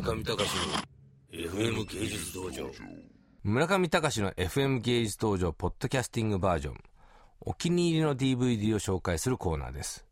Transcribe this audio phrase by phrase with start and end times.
[0.00, 0.64] 村上隆の
[1.32, 2.70] FM 芸術道場。
[3.42, 6.76] 村上隆の FM 芸術道場ポッドキャスティングバージョン。
[7.40, 10.06] お気に入りの DVD を紹介するコーナーです。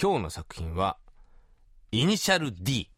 [0.00, 0.98] 今日の作品は
[1.90, 2.88] イニシャル D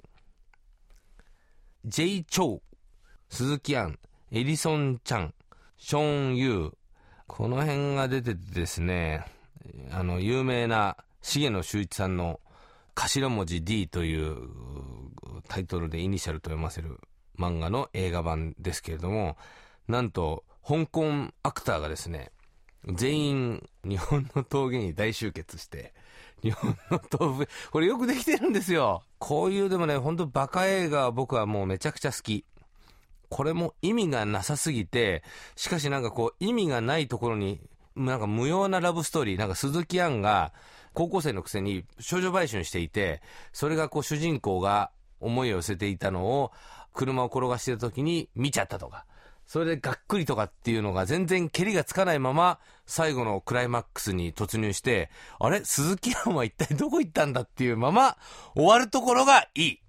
[1.87, 2.23] J.
[2.25, 2.63] チョウ
[3.31, 3.99] 鈴木杏
[4.31, 5.35] エリソン・チャン
[5.79, 6.73] ショーン・ユー。
[7.29, 9.25] この辺が出ててですね
[9.91, 12.41] あの有名な重野修一さんの
[13.03, 14.37] 頭文字 D という
[15.49, 17.01] タイトルでイニシャルと読ませる
[17.39, 19.39] 漫画の映画版ですけれども、
[19.89, 22.31] なんと、香港アクターがですね、
[22.87, 25.95] 全員日本の峠に大集結して、
[26.43, 29.03] 日本の豆腐、これよくできてるんですよ。
[29.19, 32.45] こういうでもね、本当バカ映画は僕はもうめちゃくちゃ好き。
[33.31, 35.23] これも意味がなさすぎて、
[35.57, 37.61] しかしなんかこう意味がないところに、
[37.97, 40.53] なんか無用なラブストーリー、なんか鈴木杏が
[40.93, 43.23] 高校生のくせに少女売春していて、
[43.53, 46.53] それがこう主人公が思いを寄せていたのを
[46.93, 49.07] 車を転がしてた時に見ちゃったとか、
[49.47, 55.65] それでがっくりとかっていうのが全然蹴りがつかないまま最後のクライマックスに突入して、あれ？
[55.65, 58.17] 鈴木蘭は一体どこ行ったんだっていうまま
[58.55, 59.81] 終わるところがいい。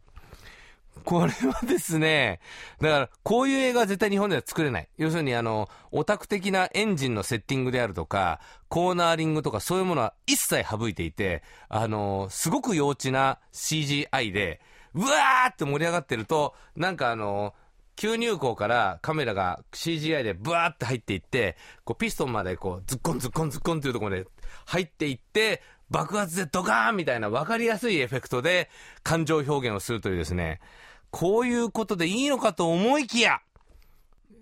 [1.06, 2.40] これはですね、
[2.80, 4.90] だから、こういう映画は絶対日本では作れない。
[4.98, 14.62] 要するに、あの、オタク的なエンジンのセッティングであるとか、コーナーリングとかそういうものは一切省いていて、あの、すごく幼稚な CGI で、
[14.94, 17.54] うわーって盛り上がってると、なんかあの、
[17.96, 24.28] 吸入口からカメラが CGI でブワーって入っていって、こうピストンまでこうズッコンズッコンズッコンっていうところで
[24.66, 28.70] 入っていって、爆発でドカーンみたいな分かりやすいエフェクトで
[29.04, 30.62] 感情表現をするというですね、
[31.12, 33.42] こういうことでいいのかと思いきや、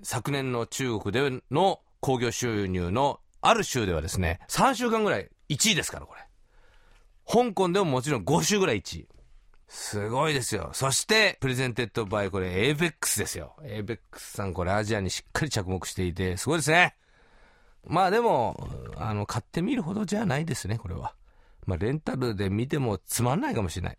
[0.04, 6.22] 昨年の中国での興行収入のある州ではですね、3週間ぐらい1位ですから、これ。
[7.28, 9.08] 香港でももちろん5週ぐらい1位。
[9.68, 10.70] すごいですよ。
[10.74, 13.56] そして、プレゼンテッドバイこれ ABEX ですよ。
[13.62, 16.96] ABEX さんこれアジアにしっかり着目していて、すごいですね。
[17.86, 21.16] まあでも、あの、買ってみるほどじゃないですね、これは。
[21.70, 23.98] まあレンタルで見てもつまんないかもしれない。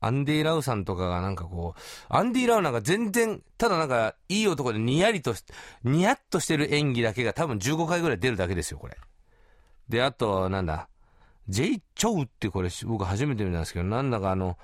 [0.00, 5.42] アンディ・ラウさんとかがなんかこう、アンディ・ラウなんか全然、ただなんか、いい男でにやりとし、
[5.84, 8.96] にやっとしてる演技だけが多分15回ぐらい出るだけですよ、これ。
[9.88, 10.88] で、あと、なんだ、
[11.48, 14.58] ジェイ・チョウってこれ僕初めて見たんですけど、なんだかあの、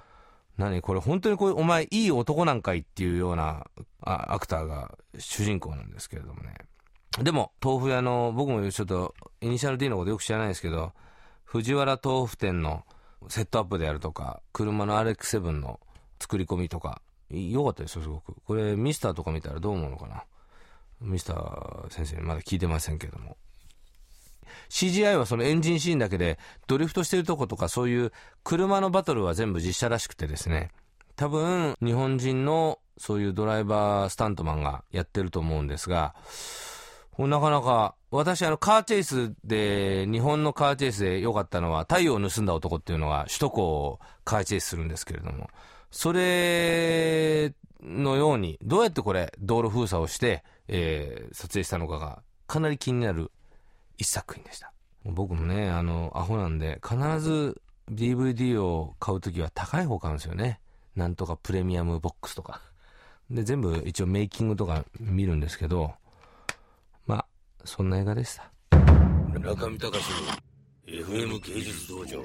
[0.58, 3.64] 何これ本当にこれお前いい男なんかいっていうような
[4.02, 6.54] あアクターが主人公なんですけれどもね。
[7.22, 10.92] でも、豆腐屋の、僕もちょっと、イニシャル D のことよく知らないですけど、
[11.44, 12.84] 藤原豆腐店の
[13.28, 15.80] セットアップであるとか、車の RX7 の
[16.20, 18.34] 作り込みとか、良かったですよ、すごく。
[18.44, 20.24] これ、ミスターとか見たらどう思うのかな。
[21.00, 23.36] ミスター先生にまだ聞いてませんけども。
[24.68, 28.12] CGI はそのエンジンシーンだけで、ドリフトしてるとことか、そういう
[28.44, 30.70] 車のバトルは全部実写らしくてですね、
[31.16, 36.14] 多分、日本人のそういうドライバースタントマンがやってると思うんですが、
[37.18, 45.50] なかなか、私あのカーチェイスで、日本のカーチェイスで良かったのは、太陽を盗んだ男っていうのが首都高をカーチェイスするんですけれども、
[45.90, 53.30] それのように、どうやってこれ、道路封鎖をして、えー撮影したのかが、かなり気になる
[53.98, 54.72] 一作品でした。
[55.04, 60.60] 僕もね、あの、アホなんで、必ず DVD を買うときは高い方買うんですよね。
[60.96, 62.60] なんとかプレミアムボックスとか。
[63.30, 65.94] で、全部一応メイキングとか見るんですけど、
[67.64, 68.52] そんな映画でした。
[69.38, 72.24] 中見隆の FM 芸術道場